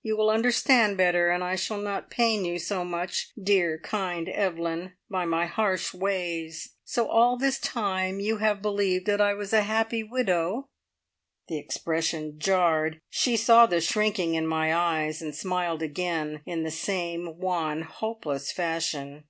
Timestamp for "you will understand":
0.00-0.96